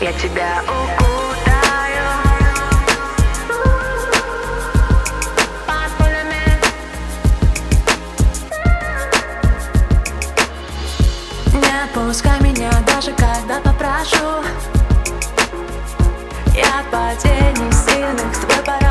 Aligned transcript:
я 0.00 0.12
тебя 0.14 0.62
укутаю. 0.62 2.06
Не 11.52 11.86
пускай 11.92 12.40
меня 12.40 12.70
даже 12.86 13.12
когда 13.12 13.60
попрошу. 13.62 14.42
Я 16.54 16.82
потею 16.90 17.70
сильных 17.70 18.32
твой 18.40 18.64
пора 18.64 18.89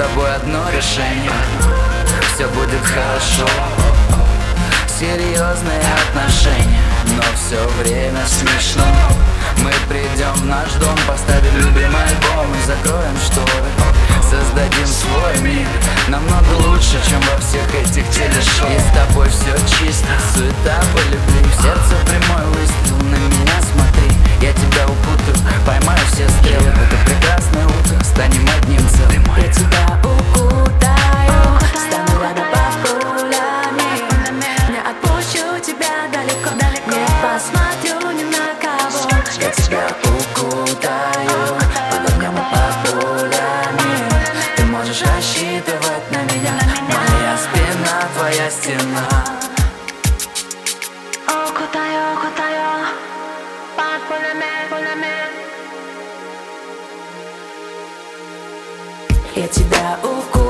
тобой 0.00 0.34
одно 0.34 0.64
решение. 0.70 1.30
Все 2.32 2.46
будет 2.48 2.80
хорошо. 2.86 3.46
Серьезные 4.88 5.80
отношения 6.08 6.80
Но 7.16 7.22
все 7.36 7.60
время 7.82 8.20
смешно. 8.26 8.84
Мы 9.58 9.70
придем 9.88 10.32
в 10.34 10.46
наш 10.46 10.72
дом 10.74 10.96
Поставим 11.06 11.54
любимый 11.56 12.02
альбом 12.02 12.46
и 12.54 12.66
закроем 12.66 13.16
шторы. 13.26 13.70
Создадим 14.22 14.86
свой 14.86 15.38
мир 15.40 15.66
Намного 16.08 16.66
лучше, 16.66 16.98
чем 17.08 17.20
во 17.20 17.38
всех 17.38 17.66
этих 17.74 18.08
телешоу. 18.10 18.70
И 18.70 18.78
с 18.78 18.94
тобой 18.94 19.28
все 19.28 19.54
чисто, 19.68 20.08
суета 20.34 20.80
Я 39.40 39.50
тебя 39.52 39.88
укутаю. 40.04 41.56
Под 41.90 42.10
огнем 42.10 42.36
и 42.36 42.42
Ты 44.56 44.64
можешь 44.66 45.00
рассчитывать 45.02 46.10
на 46.10 46.22
меня 46.24 46.52
Моя 46.88 47.38
спина, 47.38 48.08
твоя 48.16 48.50
стена 48.50 49.08
Укутаю, 51.26 52.14
укутаю 52.14 52.86
Под 53.76 54.02
пулями, 54.08 54.52
Я 59.34 59.48
тебя 59.48 59.98
укутаю 60.02 60.49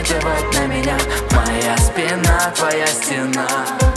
не 0.00 0.04
плевать 0.04 0.54
на 0.54 0.66
меня. 0.66 0.96
Моя 1.32 1.76
спина, 1.76 2.52
твоя 2.54 2.86
стена. 2.86 3.89